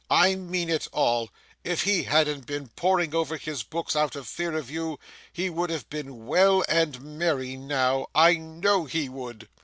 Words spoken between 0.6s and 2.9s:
it all. If he hadn't been